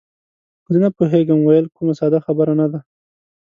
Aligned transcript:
زه 0.71 0.77
نه 0.83 0.89
پوهېږم 0.97 1.39
ویل، 1.43 1.65
کومه 1.75 1.93
ساده 1.99 2.19
خبره 2.25 2.53
نه 2.59 2.67
ده. 2.71 2.79